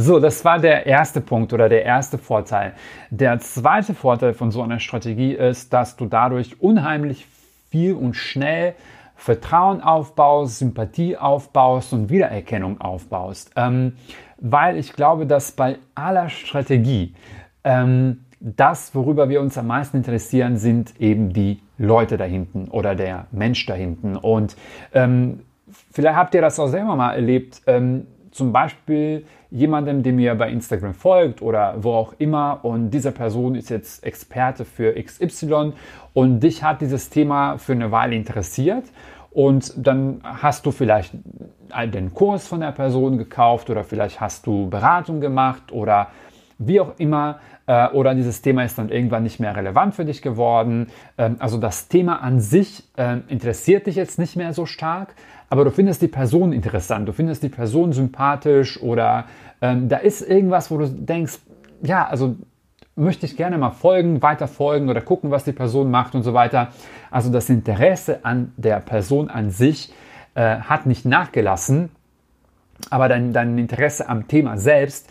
So, 0.00 0.20
das 0.20 0.44
war 0.44 0.60
der 0.60 0.86
erste 0.86 1.20
Punkt 1.20 1.52
oder 1.52 1.68
der 1.68 1.84
erste 1.84 2.18
Vorteil. 2.18 2.74
Der 3.10 3.40
zweite 3.40 3.94
Vorteil 3.94 4.32
von 4.32 4.52
so 4.52 4.62
einer 4.62 4.78
Strategie 4.78 5.32
ist, 5.32 5.72
dass 5.72 5.96
du 5.96 6.06
dadurch 6.06 6.62
unheimlich 6.62 7.26
viel 7.68 7.94
und 7.94 8.14
schnell 8.14 8.76
Vertrauen 9.16 9.80
aufbaust, 9.80 10.60
Sympathie 10.60 11.16
aufbaust 11.16 11.92
und 11.92 12.10
Wiedererkennung 12.10 12.80
aufbaust. 12.80 13.50
Ähm, 13.56 13.96
weil 14.36 14.76
ich 14.76 14.92
glaube, 14.92 15.26
dass 15.26 15.50
bei 15.50 15.78
aller 15.96 16.28
Strategie 16.28 17.16
ähm, 17.64 18.24
das, 18.40 18.94
worüber 18.94 19.28
wir 19.28 19.40
uns 19.40 19.58
am 19.58 19.66
meisten 19.66 19.96
interessieren, 19.96 20.56
sind 20.56 21.00
eben 21.00 21.32
die 21.32 21.60
Leute 21.76 22.16
da 22.16 22.24
hinten 22.24 22.68
oder 22.68 22.94
der 22.94 23.26
Mensch 23.30 23.66
da 23.66 23.74
hinten. 23.74 24.16
Und 24.16 24.56
ähm, 24.92 25.40
vielleicht 25.90 26.16
habt 26.16 26.34
ihr 26.34 26.40
das 26.40 26.58
auch 26.58 26.68
selber 26.68 26.96
mal 26.96 27.14
erlebt. 27.14 27.62
Ähm, 27.66 28.06
zum 28.30 28.52
Beispiel 28.52 29.24
jemandem, 29.50 30.02
der 30.02 30.12
mir 30.12 30.34
bei 30.34 30.50
Instagram 30.50 30.94
folgt 30.94 31.42
oder 31.42 31.76
wo 31.82 31.92
auch 31.92 32.14
immer 32.18 32.60
und 32.62 32.90
diese 32.90 33.10
Person 33.10 33.54
ist 33.54 33.70
jetzt 33.70 34.04
Experte 34.04 34.64
für 34.64 34.94
XY 34.94 35.72
und 36.14 36.40
dich 36.40 36.62
hat 36.62 36.80
dieses 36.80 37.10
Thema 37.10 37.58
für 37.58 37.72
eine 37.72 37.90
Weile 37.90 38.14
interessiert 38.14 38.84
und 39.30 39.74
dann 39.76 40.20
hast 40.22 40.66
du 40.66 40.70
vielleicht 40.70 41.14
den 41.86 42.14
Kurs 42.14 42.46
von 42.46 42.60
der 42.60 42.72
Person 42.72 43.18
gekauft 43.18 43.70
oder 43.70 43.84
vielleicht 43.84 44.20
hast 44.20 44.46
du 44.46 44.68
Beratung 44.68 45.20
gemacht 45.20 45.72
oder 45.72 46.08
wie 46.58 46.80
auch 46.80 46.94
immer 46.98 47.38
äh, 47.66 47.88
oder 47.90 48.14
dieses 48.14 48.42
Thema 48.42 48.64
ist 48.64 48.78
dann 48.78 48.88
irgendwann 48.88 49.22
nicht 49.22 49.40
mehr 49.40 49.54
relevant 49.54 49.94
für 49.94 50.04
dich 50.04 50.22
geworden. 50.22 50.88
Ähm, 51.16 51.36
also 51.38 51.58
das 51.58 51.88
Thema 51.88 52.22
an 52.22 52.40
sich 52.40 52.84
ähm, 52.96 53.22
interessiert 53.28 53.86
dich 53.86 53.96
jetzt 53.96 54.18
nicht 54.18 54.36
mehr 54.36 54.52
so 54.52 54.66
stark, 54.66 55.14
aber 55.50 55.64
du 55.64 55.70
findest 55.70 56.02
die 56.02 56.08
Person 56.08 56.52
interessant, 56.52 57.08
du 57.08 57.12
findest 57.12 57.42
die 57.42 57.48
Person 57.48 57.92
sympathisch 57.92 58.82
oder 58.82 59.26
ähm, 59.62 59.88
da 59.88 59.98
ist 59.98 60.22
irgendwas, 60.22 60.70
wo 60.70 60.78
du 60.78 60.88
denkst, 60.88 61.38
ja, 61.82 62.06
also 62.06 62.36
möchte 62.96 63.26
ich 63.26 63.36
gerne 63.36 63.58
mal 63.58 63.70
folgen, 63.70 64.22
weiter 64.22 64.48
folgen 64.48 64.88
oder 64.88 65.00
gucken, 65.00 65.30
was 65.30 65.44
die 65.44 65.52
Person 65.52 65.90
macht 65.90 66.14
und 66.14 66.24
so 66.24 66.34
weiter. 66.34 66.68
Also 67.10 67.30
das 67.30 67.48
Interesse 67.48 68.24
an 68.24 68.52
der 68.56 68.80
Person 68.80 69.30
an 69.30 69.50
sich 69.50 69.92
äh, 70.34 70.56
hat 70.58 70.86
nicht 70.86 71.04
nachgelassen, 71.04 71.90
aber 72.90 73.08
dein, 73.08 73.32
dein 73.32 73.56
Interesse 73.56 74.08
am 74.08 74.26
Thema 74.26 74.58
selbst 74.58 75.08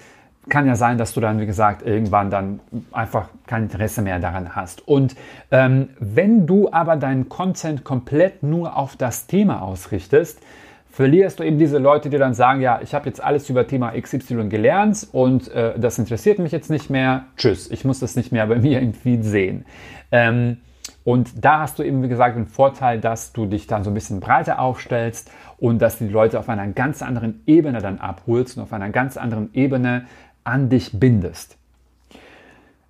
kann 0.49 0.65
ja 0.65 0.75
sein, 0.75 0.97
dass 0.97 1.13
du 1.13 1.21
dann, 1.21 1.39
wie 1.39 1.45
gesagt, 1.45 1.85
irgendwann 1.85 2.29
dann 2.29 2.59
einfach 2.91 3.29
kein 3.45 3.63
Interesse 3.63 4.01
mehr 4.01 4.19
daran 4.19 4.55
hast. 4.55 4.87
Und 4.87 5.15
ähm, 5.51 5.89
wenn 5.99 6.47
du 6.47 6.71
aber 6.71 6.95
deinen 6.95 7.29
Content 7.29 7.83
komplett 7.83 8.43
nur 8.43 8.77
auf 8.77 8.95
das 8.95 9.27
Thema 9.27 9.61
ausrichtest, 9.61 10.39
verlierst 10.89 11.39
du 11.39 11.43
eben 11.43 11.59
diese 11.59 11.77
Leute, 11.77 12.09
die 12.09 12.17
dann 12.17 12.33
sagen, 12.33 12.61
ja, 12.61 12.79
ich 12.81 12.95
habe 12.95 13.07
jetzt 13.07 13.23
alles 13.23 13.49
über 13.49 13.67
Thema 13.67 13.91
XY 13.91 14.49
gelernt 14.49 15.07
und 15.11 15.47
äh, 15.49 15.77
das 15.77 15.99
interessiert 15.99 16.39
mich 16.39 16.51
jetzt 16.51 16.71
nicht 16.71 16.89
mehr. 16.89 17.25
Tschüss, 17.37 17.69
ich 17.69 17.85
muss 17.85 17.99
das 17.99 18.15
nicht 18.15 18.31
mehr 18.31 18.47
bei 18.47 18.55
mir 18.59 18.79
im 18.79 18.93
Feed 18.93 19.23
sehen. 19.23 19.65
Ähm, 20.11 20.57
und 21.03 21.45
da 21.45 21.59
hast 21.59 21.79
du 21.79 21.83
eben, 21.83 22.03
wie 22.03 22.09
gesagt, 22.09 22.35
den 22.35 22.47
Vorteil, 22.47 22.99
dass 22.99 23.31
du 23.31 23.45
dich 23.45 23.67
dann 23.67 23.83
so 23.83 23.91
ein 23.91 23.93
bisschen 23.93 24.19
breiter 24.19 24.59
aufstellst 24.59 25.31
und 25.57 25.81
dass 25.81 25.99
die 25.99 26.07
Leute 26.07 26.39
auf 26.39 26.49
einer 26.49 26.67
ganz 26.67 27.01
anderen 27.01 27.43
Ebene 27.45 27.79
dann 27.79 27.99
abholst 27.99 28.57
und 28.57 28.63
auf 28.63 28.73
einer 28.73 28.89
ganz 28.89 29.17
anderen 29.17 29.53
Ebene 29.53 30.05
an 30.47 30.69
dich 30.69 30.99
bindest. 30.99 31.57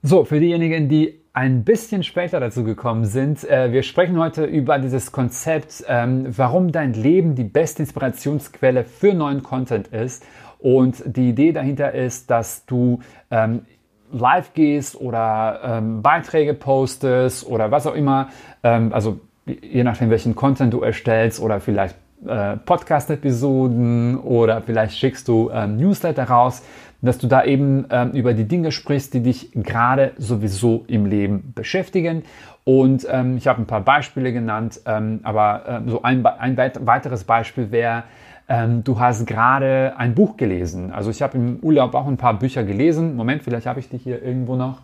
So, 0.03 0.23
für 0.23 0.39
diejenigen, 0.39 0.87
die 0.87 1.19
ein 1.33 1.63
bisschen 1.63 2.03
später 2.03 2.39
dazu 2.39 2.63
gekommen 2.63 3.05
sind, 3.05 3.43
äh, 3.43 3.71
wir 3.71 3.83
sprechen 3.83 4.17
heute 4.17 4.45
über 4.45 4.79
dieses 4.79 5.11
Konzept, 5.11 5.83
ähm, 5.87 6.25
warum 6.29 6.71
dein 6.71 6.93
Leben 6.93 7.35
die 7.35 7.43
beste 7.43 7.83
Inspirationsquelle 7.83 8.83
für 8.83 9.13
neuen 9.13 9.43
Content 9.43 9.87
ist. 9.89 10.23
Und 10.59 11.03
die 11.05 11.29
Idee 11.29 11.51
dahinter 11.51 11.93
ist, 11.93 12.29
dass 12.31 12.65
du 12.65 12.99
ähm, 13.29 13.65
live 14.11 14.53
gehst 14.53 14.99
oder 14.99 15.59
ähm, 15.63 16.01
Beiträge 16.01 16.53
postest 16.53 17.45
oder 17.45 17.69
was 17.71 17.85
auch 17.85 17.95
immer, 17.95 18.29
ähm, 18.63 18.93
also 18.93 19.19
je 19.45 19.83
nachdem, 19.83 20.09
welchen 20.09 20.35
Content 20.35 20.73
du 20.73 20.81
erstellst 20.81 21.39
oder 21.39 21.59
vielleicht 21.59 21.95
äh, 22.25 22.57
Podcast-Episoden 22.57 24.17
oder 24.17 24.61
vielleicht 24.61 24.97
schickst 24.97 25.27
du 25.27 25.49
ähm, 25.51 25.77
Newsletter 25.77 26.23
raus, 26.23 26.63
dass 27.01 27.17
du 27.17 27.27
da 27.27 27.43
eben 27.43 27.85
ähm, 27.89 28.11
über 28.11 28.33
die 28.33 28.47
Dinge 28.47 28.71
sprichst, 28.71 29.13
die 29.13 29.21
dich 29.21 29.51
gerade 29.53 30.13
sowieso 30.17 30.83
im 30.87 31.05
Leben 31.05 31.53
beschäftigen. 31.53 32.23
Und 32.63 33.07
ähm, 33.09 33.37
ich 33.37 33.47
habe 33.47 33.61
ein 33.61 33.67
paar 33.67 33.81
Beispiele 33.81 34.33
genannt, 34.33 34.81
ähm, 34.85 35.19
aber 35.23 35.63
ähm, 35.67 35.89
so 35.89 36.01
ein, 36.01 36.25
ein 36.25 36.57
weiteres 36.57 37.23
Beispiel 37.23 37.71
wäre, 37.71 38.03
ähm, 38.49 38.83
du 38.83 38.99
hast 38.99 39.25
gerade 39.25 39.93
ein 39.97 40.15
Buch 40.15 40.37
gelesen. 40.37 40.91
Also 40.91 41.11
ich 41.11 41.21
habe 41.21 41.37
im 41.37 41.59
Urlaub 41.61 41.93
auch 41.93 42.07
ein 42.07 42.17
paar 42.17 42.33
Bücher 42.33 42.63
gelesen. 42.63 43.15
Moment, 43.15 43.43
vielleicht 43.43 43.67
habe 43.67 43.79
ich 43.79 43.89
die 43.89 43.97
hier 43.97 44.23
irgendwo 44.23 44.55
noch. 44.55 44.81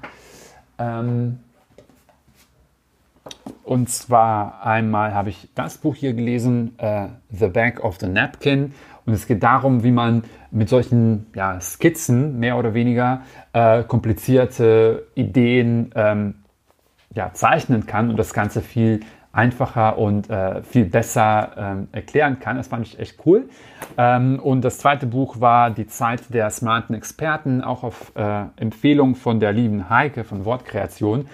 Ähm, 0.78 1.40
und 3.64 3.90
zwar 3.90 4.66
einmal 4.66 5.14
habe 5.14 5.30
ich 5.30 5.50
das 5.56 5.78
Buch 5.78 5.96
hier 5.96 6.14
gelesen, 6.14 6.76
uh, 6.82 7.08
The 7.30 7.48
Back 7.48 7.84
of 7.84 7.98
the 8.00 8.08
Napkin. 8.08 8.74
Und 9.06 9.14
es 9.14 9.28
geht 9.28 9.44
darum, 9.44 9.84
wie 9.84 9.92
man 9.92 10.24
mit 10.52 10.70
solchen 10.70 11.28
ja, 11.36 11.60
Skizzen 11.60 12.40
mehr 12.40 12.58
oder 12.58 12.74
weniger 12.74 13.22
äh, 13.52 13.84
komplizierte 13.84 15.08
Ideen 15.16 15.92
ähm, 15.96 16.36
ja, 17.14 17.34
zeichnen 17.34 17.86
kann 17.86 18.10
und 18.10 18.18
das 18.18 18.34
Ganze 18.34 18.62
viel 18.62 19.02
einfacher 19.34 19.98
und 19.98 20.30
äh, 20.30 20.62
viel 20.62 20.86
besser 20.86 21.52
ähm, 21.58 21.88
erklären 21.92 22.40
kann. 22.40 22.56
Das 22.56 22.68
fand 22.68 22.88
ich 22.88 23.00
echt 23.00 23.18
cool. 23.26 23.50
Ähm, 23.98 24.40
und 24.40 24.62
das 24.62 24.78
zweite 24.78 25.08
Buch 25.08 25.42
war 25.42 25.72
Die 25.72 25.88
Zeit 25.88 26.34
der 26.34 26.50
smarten 26.52 26.94
Experten, 26.96 27.62
auch 27.62 27.84
auf 27.84 28.14
äh, 28.16 28.44
Empfehlung 28.58 29.16
von 29.16 29.40
der 29.40 29.52
lieben 29.52 29.90
Heike 29.90 30.24
von 30.24 30.46
Wortkreation. 30.46 31.28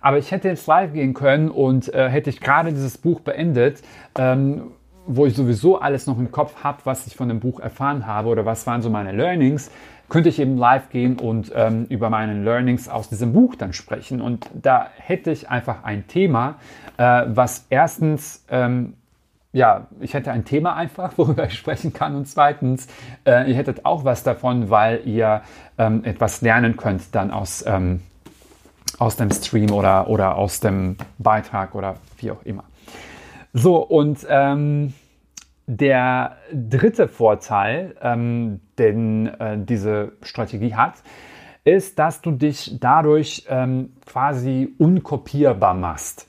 Aber 0.00 0.18
ich 0.18 0.30
hätte 0.30 0.48
jetzt 0.48 0.66
live 0.66 0.92
gehen 0.92 1.14
können 1.14 1.50
und 1.50 1.92
äh, 1.92 2.08
hätte 2.08 2.30
ich 2.30 2.40
gerade 2.40 2.72
dieses 2.72 2.98
Buch 2.98 3.20
beendet, 3.20 3.82
ähm, 4.16 4.72
wo 5.06 5.26
ich 5.26 5.34
sowieso 5.34 5.80
alles 5.80 6.06
noch 6.06 6.18
im 6.18 6.30
Kopf 6.30 6.62
habe, 6.62 6.78
was 6.84 7.06
ich 7.06 7.16
von 7.16 7.28
dem 7.28 7.40
Buch 7.40 7.60
erfahren 7.60 8.06
habe 8.06 8.28
oder 8.28 8.44
was 8.44 8.66
waren 8.66 8.82
so 8.82 8.90
meine 8.90 9.12
Learnings, 9.12 9.70
könnte 10.08 10.28
ich 10.28 10.38
eben 10.38 10.56
live 10.56 10.90
gehen 10.90 11.18
und 11.18 11.52
ähm, 11.54 11.86
über 11.88 12.10
meine 12.10 12.42
Learnings 12.42 12.88
aus 12.88 13.08
diesem 13.08 13.32
Buch 13.32 13.54
dann 13.54 13.72
sprechen. 13.72 14.20
Und 14.20 14.48
da 14.54 14.88
hätte 14.96 15.30
ich 15.30 15.50
einfach 15.50 15.84
ein 15.84 16.06
Thema, 16.06 16.56
äh, 16.96 17.24
was 17.26 17.66
erstens, 17.70 18.44
ähm, 18.50 18.94
ja, 19.52 19.86
ich 20.00 20.14
hätte 20.14 20.30
ein 20.30 20.44
Thema 20.44 20.76
einfach, 20.76 21.12
worüber 21.16 21.44
ich 21.46 21.54
sprechen 21.54 21.92
kann. 21.92 22.14
Und 22.14 22.26
zweitens, 22.26 22.86
äh, 23.26 23.50
ihr 23.50 23.56
hättet 23.56 23.84
auch 23.84 24.04
was 24.04 24.22
davon, 24.22 24.70
weil 24.70 25.02
ihr 25.04 25.42
ähm, 25.78 26.04
etwas 26.04 26.40
lernen 26.42 26.76
könnt 26.76 27.14
dann 27.14 27.30
aus, 27.30 27.64
ähm, 27.66 28.00
aus 28.98 29.16
dem 29.16 29.30
Stream 29.30 29.70
oder, 29.70 30.08
oder 30.08 30.36
aus 30.36 30.60
dem 30.60 30.96
Beitrag 31.18 31.74
oder 31.74 31.96
wie 32.18 32.30
auch 32.30 32.42
immer. 32.44 32.64
So, 33.52 33.76
und 33.76 34.26
ähm, 34.28 34.92
der 35.66 36.36
dritte 36.52 37.08
Vorteil, 37.08 37.94
ähm, 38.02 38.60
den 38.78 39.26
äh, 39.26 39.58
diese 39.58 40.12
Strategie 40.22 40.74
hat, 40.74 40.94
ist, 41.64 41.98
dass 41.98 42.22
du 42.22 42.30
dich 42.30 42.78
dadurch 42.80 43.44
ähm, 43.48 43.92
quasi 44.06 44.74
unkopierbar 44.78 45.74
machst. 45.74 46.26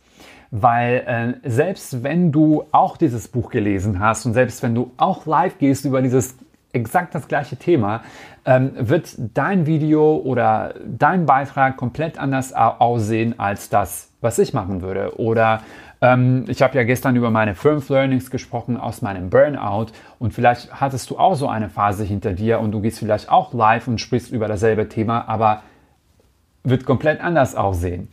Weil 0.52 1.40
äh, 1.44 1.50
selbst 1.50 2.04
wenn 2.04 2.32
du 2.32 2.66
auch 2.72 2.98
dieses 2.98 3.28
Buch 3.28 3.50
gelesen 3.50 4.00
hast 4.00 4.26
und 4.26 4.34
selbst 4.34 4.62
wenn 4.64 4.76
du 4.76 4.92
auch 4.98 5.26
live 5.26 5.58
gehst 5.58 5.86
über 5.86 6.02
dieses 6.02 6.36
exakt 6.74 7.16
das 7.16 7.28
gleiche 7.28 7.56
Thema, 7.56 8.02
ähm, 8.50 8.72
wird 8.80 9.14
dein 9.36 9.68
Video 9.68 10.16
oder 10.16 10.74
dein 10.84 11.28
Beitrag 11.28 11.78
komplett 11.78 12.18
anders 12.18 12.52
aussehen 12.52 13.40
als 13.40 13.70
das, 13.70 14.12
was 14.22 14.40
ich 14.40 14.56
machen 14.56 14.82
würde. 14.82 15.20
Oder 15.20 15.62
ähm, 16.02 16.46
ich 16.48 16.64
habe 16.64 16.76
ja 16.76 16.84
gestern 16.84 17.16
über 17.16 17.30
meine 17.30 17.54
Fünf 17.54 17.90
Learnings 17.90 18.32
gesprochen 18.32 18.76
aus 18.76 19.04
meinem 19.04 19.30
Burnout 19.30 19.92
und 20.18 20.34
vielleicht 20.34 20.82
hattest 20.82 21.12
du 21.12 21.20
auch 21.20 21.36
so 21.36 21.48
eine 21.48 21.70
Phase 21.70 22.04
hinter 22.04 22.34
dir 22.34 22.60
und 22.60 22.72
du 22.72 22.82
gehst 22.82 22.98
vielleicht 22.98 23.30
auch 23.30 23.54
live 23.54 23.88
und 23.88 24.02
sprichst 24.02 24.32
über 24.32 24.48
dasselbe 24.48 24.90
Thema, 24.90 25.30
aber 25.30 25.62
wird 26.64 26.86
komplett 26.86 27.22
anders 27.22 27.54
aussehen. 27.54 28.08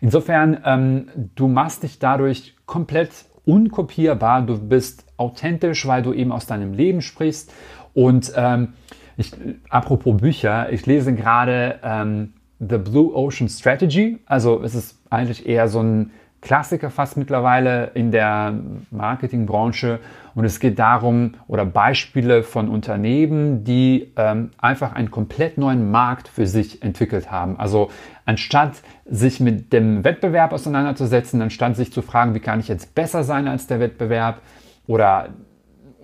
Insofern, 0.00 0.58
ähm, 0.64 1.08
du 1.34 1.48
machst 1.48 1.82
dich 1.82 1.98
dadurch 1.98 2.54
komplett 2.64 3.10
unkopierbar, 3.44 4.42
du 4.42 4.56
bist 4.56 5.04
authentisch, 5.16 5.84
weil 5.88 6.02
du 6.02 6.12
eben 6.12 6.30
aus 6.30 6.46
deinem 6.46 6.74
Leben 6.74 7.02
sprichst. 7.02 7.52
Und 7.92 8.32
ähm, 8.36 8.74
ich, 9.20 9.32
apropos 9.68 10.16
Bücher, 10.16 10.72
ich 10.72 10.86
lese 10.86 11.14
gerade 11.14 11.78
ähm, 11.82 12.32
The 12.58 12.78
Blue 12.78 13.14
Ocean 13.14 13.48
Strategy. 13.48 14.18
Also 14.26 14.62
es 14.62 14.74
ist 14.74 14.98
eigentlich 15.10 15.46
eher 15.46 15.68
so 15.68 15.82
ein 15.82 16.10
Klassiker 16.40 16.88
fast 16.88 17.18
mittlerweile 17.18 17.90
in 17.92 18.12
der 18.12 18.54
Marketingbranche. 18.90 20.00
Und 20.34 20.44
es 20.46 20.58
geht 20.58 20.78
darum, 20.78 21.34
oder 21.48 21.66
Beispiele 21.66 22.42
von 22.42 22.70
Unternehmen, 22.70 23.62
die 23.62 24.10
ähm, 24.16 24.52
einfach 24.56 24.94
einen 24.94 25.10
komplett 25.10 25.58
neuen 25.58 25.90
Markt 25.90 26.28
für 26.28 26.46
sich 26.46 26.82
entwickelt 26.82 27.30
haben. 27.30 27.58
Also 27.58 27.90
anstatt 28.24 28.80
sich 29.04 29.38
mit 29.38 29.72
dem 29.74 30.02
Wettbewerb 30.02 30.52
auseinanderzusetzen, 30.52 31.42
anstatt 31.42 31.76
sich 31.76 31.92
zu 31.92 32.00
fragen, 32.00 32.34
wie 32.34 32.40
kann 32.40 32.60
ich 32.60 32.68
jetzt 32.68 32.94
besser 32.94 33.22
sein 33.22 33.48
als 33.48 33.66
der 33.66 33.80
Wettbewerb 33.80 34.40
oder 34.86 35.28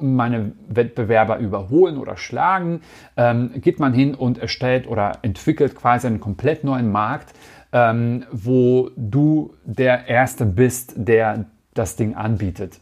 meine 0.00 0.52
Wettbewerber 0.68 1.38
überholen 1.38 1.98
oder 1.98 2.16
schlagen, 2.16 2.80
ähm, 3.16 3.52
geht 3.56 3.80
man 3.80 3.92
hin 3.92 4.14
und 4.14 4.38
erstellt 4.38 4.86
oder 4.86 5.18
entwickelt 5.22 5.74
quasi 5.74 6.06
einen 6.06 6.20
komplett 6.20 6.64
neuen 6.64 6.90
Markt, 6.90 7.34
ähm, 7.72 8.24
wo 8.30 8.90
du 8.96 9.54
der 9.64 10.08
Erste 10.08 10.46
bist, 10.46 10.94
der 10.96 11.46
das 11.74 11.96
Ding 11.96 12.14
anbietet. 12.14 12.80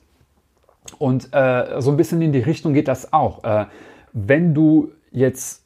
Und 0.99 1.33
äh, 1.33 1.81
so 1.81 1.91
ein 1.91 1.97
bisschen 1.97 2.23
in 2.23 2.33
die 2.33 2.41
Richtung 2.41 2.75
geht 2.75 2.89
das 2.89 3.13
auch. 3.13 3.43
Äh, 3.45 3.67
wenn 4.13 4.55
du 4.55 4.93
jetzt, 5.11 5.65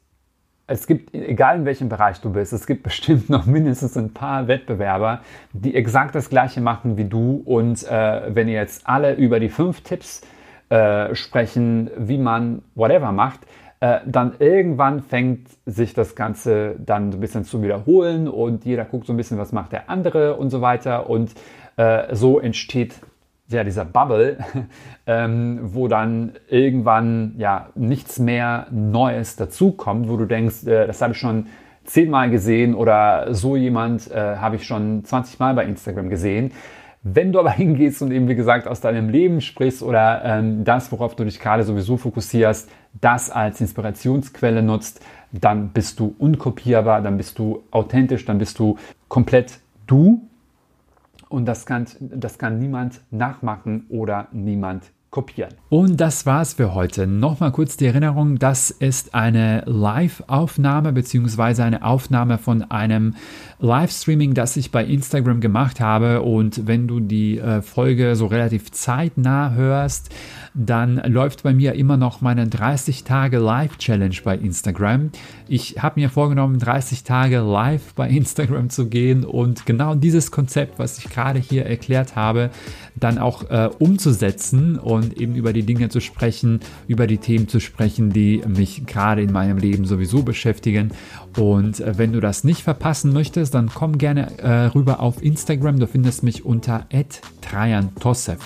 es 0.67 0.87
gibt, 0.87 1.15
egal 1.15 1.57
in 1.57 1.65
welchem 1.65 1.89
Bereich 1.89 2.21
du 2.21 2.31
bist, 2.31 2.53
es 2.53 2.67
gibt 2.67 2.83
bestimmt 2.85 3.29
noch 3.29 3.47
mindestens 3.47 3.97
ein 3.97 4.13
paar 4.15 4.49
Wettbewerber, 4.49 5.21
die 5.53 5.75
exakt 5.75 6.15
das 6.15 6.31
gleiche 6.31 6.61
machen 6.61 6.97
wie 6.97 7.05
du. 7.05 7.43
Und 7.45 7.87
äh, 7.87 8.35
wenn 8.35 8.49
ihr 8.49 8.55
jetzt 8.55 8.87
alle 8.89 9.15
über 9.15 9.41
die 9.41 9.49
fünf 9.49 9.83
Tipps 9.83 10.23
äh, 10.69 11.15
sprechen, 11.15 11.91
wie 11.97 12.19
man 12.19 12.63
whatever 12.75 13.13
macht, 13.13 13.41
äh, 13.81 14.01
dann 14.07 14.35
irgendwann 14.39 15.03
fängt 15.03 15.49
sich 15.65 15.95
das 15.95 16.17
Ganze 16.17 16.77
dann 16.79 17.11
ein 17.11 17.21
bisschen 17.21 17.45
zu 17.45 17.63
wiederholen 17.63 18.27
und 18.27 18.65
jeder 18.65 18.85
guckt 18.85 19.07
so 19.07 19.13
ein 19.13 19.17
bisschen, 19.17 19.39
was 19.39 19.53
macht 19.53 19.73
der 19.73 19.89
andere 19.89 20.37
und 20.37 20.51
so 20.51 20.61
weiter. 20.61 21.09
Und 21.09 21.33
äh, 21.77 22.15
so 22.15 22.41
entsteht 22.41 22.97
ja 23.49 23.65
dieser 23.65 23.85
Bubble, 23.85 24.39
ähm, 25.07 25.61
wo 25.63 25.89
dann 25.89 26.33
irgendwann 26.49 27.35
ja 27.39 27.69
nichts 27.75 28.19
mehr 28.19 28.67
Neues 28.71 29.37
dazukommt, 29.37 30.09
wo 30.09 30.17
du 30.17 30.27
denkst, 30.27 30.67
äh, 30.67 30.87
das 30.87 31.01
habe 31.01 31.13
ich 31.13 31.19
schon 31.19 31.47
zehnmal 31.85 32.31
gesehen 32.31 32.75
oder 32.75 33.33
so 33.33 33.57
jemand 33.57 34.11
äh, 34.11 34.37
habe 34.37 34.57
ich 34.57 34.67
schon 34.67 35.05
20 35.05 35.39
Mal 35.39 35.55
bei 35.55 35.65
Instagram 35.65 36.11
gesehen. 36.11 36.53
Wenn 37.03 37.33
du 37.33 37.39
aber 37.39 37.51
hingehst 37.53 38.03
und 38.03 38.11
eben, 38.11 38.29
wie 38.29 38.35
gesagt, 38.35 38.67
aus 38.67 38.81
deinem 38.81 39.09
Leben 39.09 39.41
sprichst 39.41 39.83
oder 39.83 40.23
ähm, 40.25 40.65
das, 40.65 40.91
worauf 40.93 41.15
du 41.17 41.25
dich 41.25 41.41
gerade 41.41 41.63
sowieso 41.63 41.97
fokussierst, 41.97 42.69
das 43.01 43.31
als 43.31 43.61
Inspirationsquelle 43.61 44.63
nutzt, 44.63 45.01
dann 45.33 45.69
bist 45.71 46.01
du 46.01 46.15
unkopierbar, 46.19 47.03
dann 47.03 47.17
bist 47.17 47.39
du 47.39 47.63
authentisch, 47.71 48.25
dann 48.25 48.39
bist 48.39 48.59
du 48.59 48.79
komplett 49.09 49.61
du. 49.87 50.23
Und 51.29 51.45
das 51.45 51.67
kann, 51.67 51.87
das 52.01 52.39
kann 52.39 52.59
niemand 52.59 53.03
nachmachen 53.11 53.85
oder 53.91 54.29
niemand 54.33 54.85
kopieren. 55.11 55.55
Und 55.71 56.01
das 56.01 56.27
war's 56.27 56.55
für 56.55 56.75
heute. 56.75 57.07
Nochmal 57.07 57.51
kurz 57.51 57.77
die 57.77 57.87
Erinnerung, 57.87 58.39
das 58.39 58.71
ist 58.71 59.15
eine 59.15 59.63
Live-Aufnahme 59.67 60.93
bzw. 60.93 61.63
eine 61.63 61.83
Aufnahme 61.85 62.37
von 62.37 62.63
einem 62.71 63.15
Livestreaming, 63.59 64.35
das 64.35 64.57
ich 64.57 64.71
bei 64.71 64.85
Instagram 64.85 65.41
gemacht 65.41 65.81
habe. 65.81 66.23
Und 66.23 66.67
wenn 66.67 66.87
du 66.89 67.01
die 67.01 67.39
äh, 67.39 67.63
Folge 67.63 68.17
so 68.17 68.27
relativ 68.27 68.71
zeitnah 68.71 69.53
hörst, 69.53 70.11
dann 70.53 70.97
läuft 71.07 71.43
bei 71.43 71.55
mir 71.55 71.75
immer 71.75 71.97
noch 71.97 72.21
meine 72.21 72.47
30 72.47 73.05
Tage 73.05 73.39
Live-Challenge 73.39 74.17
bei 74.25 74.37
Instagram. 74.37 75.11
Ich 75.47 75.83
habe 75.83 76.01
mir 76.01 76.11
vorgenommen, 76.11 76.59
30 76.59 77.05
Tage 77.05 77.39
live 77.39 77.95
bei 77.95 78.09
Instagram 78.09 78.69
zu 78.69 78.89
gehen 78.89 79.25
und 79.25 79.65
genau 79.65 79.95
dieses 79.95 80.31
Konzept, 80.31 80.79
was 80.79 80.99
ich 80.99 81.09
gerade 81.09 81.39
hier 81.39 81.65
erklärt 81.65 82.17
habe, 82.17 82.51
dann 82.97 83.19
auch 83.19 83.49
äh, 83.51 83.71
umzusetzen 83.79 84.79
und 84.79 84.98
eben 85.17 85.35
über 85.35 85.53
die 85.53 85.63
Dinge 85.63 85.89
zu 85.89 86.01
sprechen, 86.01 86.61
über 86.87 87.07
die 87.07 87.19
Themen 87.19 87.49
zu 87.49 87.61
sprechen, 87.61 88.11
die 88.13 88.43
mich 88.47 88.87
gerade 88.87 89.23
in 89.23 89.33
meinem 89.33 89.59
Leben 89.59 89.85
sowieso 89.85 90.23
beschäftigen. 90.23 90.93
Und 91.37 91.81
äh, 91.81 91.99
wenn 91.99 92.13
du 92.13 92.21
das 92.21 92.45
nicht 92.45 92.63
verpassen 92.63 93.13
möchtest, 93.13 93.55
dann 93.55 93.71
komm 93.73 93.99
gerne 93.99 94.39
äh, 94.39 94.67
rüber 94.67 95.01
auf 95.01 95.23
Instagram. 95.23 95.79
Du 95.79 95.87
findest 95.87 96.23
mich 96.23 96.45
unter 96.45 96.87
@trajan_tossev. 97.41 98.39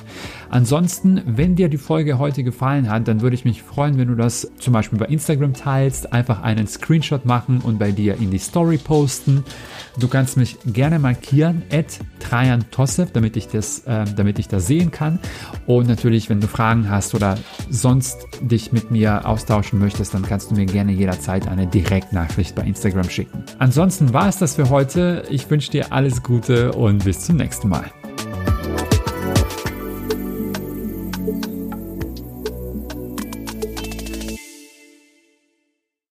Ansonsten, 0.53 1.23
wenn 1.25 1.57
dir 1.57 1.71
die 1.71 1.79
Folge 1.79 2.19
heute 2.19 2.45
gefallen 2.45 2.91
hat, 2.91 3.09
dann 3.09 3.23
würde 3.23 3.35
ich 3.35 3.47
mich 3.47 3.62
freuen, 3.62 3.97
wenn 3.97 4.09
du 4.09 4.15
das 4.15 4.53
zum 4.59 4.75
Beispiel 4.75 4.99
bei 4.99 5.07
Instagram 5.07 5.55
teilst, 5.55 6.12
einfach 6.12 6.43
einen 6.43 6.67
Screenshot 6.67 7.25
machen 7.25 7.62
und 7.62 7.79
bei 7.79 7.91
dir 7.91 8.17
in 8.17 8.31
die 8.31 8.38
Story 8.38 8.77
posten. 8.77 9.45
Du 9.99 10.09
kannst 10.09 10.37
mich 10.37 10.59
gerne 10.67 10.99
markieren, 10.99 11.62
Trajan 12.21 12.71
Tossev, 12.71 13.12
damit 13.12 13.38
ich 13.38 13.49
das, 13.49 13.81
äh, 13.87 14.05
damit 14.15 14.38
ich 14.38 14.47
das 14.47 14.67
sehen 14.67 14.91
kann. 14.91 15.19
Und 15.65 15.88
natürlich, 15.88 16.29
wenn 16.29 16.43
du 16.43 16.49
Fragen 16.49 16.91
hast 16.91 17.15
oder 17.15 17.38
sonst 17.71 18.19
dich 18.43 18.73
mit 18.73 18.91
mir 18.91 19.27
austauschen 19.27 19.79
möchtest, 19.79 20.12
dann 20.12 20.21
kannst 20.21 20.51
du 20.51 20.55
mir 20.55 20.67
gerne 20.67 20.93
jederzeit 20.93 21.49
eine 21.49 21.67
Direktnachricht 21.67 22.55
bei 22.55 22.65
Instagram 22.65 23.09
schicken. 23.09 23.43
Ansonsten 23.59 24.12
war 24.12 24.29
es 24.29 24.37
das 24.37 24.57
für 24.57 24.69
heute. 24.69 25.25
Ich 25.31 25.49
wünsche 25.49 25.71
dir 25.71 25.95
alles 25.95 26.23
Gute 26.23 26.73
und 26.73 27.05
bis 27.05 27.21
zum 27.21 27.37
nächsten 27.37 27.71
Mal. 27.71 27.91